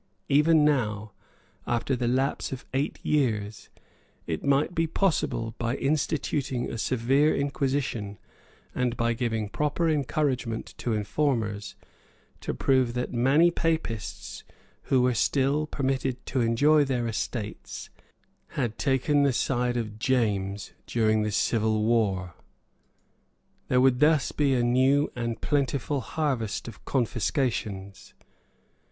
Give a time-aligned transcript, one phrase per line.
[0.29, 1.11] Even now,
[1.67, 3.69] after the lapse of eight years,
[4.25, 8.17] it might be possible, by instituting a severe inquisition,
[8.73, 11.75] and by giving proper encouragement to informers,
[12.39, 14.43] to prove that many Papists,
[14.85, 17.91] who were still permitted to enjoy their estates,
[18.57, 22.33] had taken the side of James during the civil war.
[23.67, 28.15] There would thus be a new and plentiful harvest of confiscations.